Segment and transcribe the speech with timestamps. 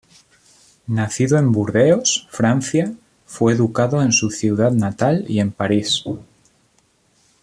[0.87, 2.91] Nacido en Burdeos, Francia,
[3.27, 6.03] fue educado en su ciudad natal y en París.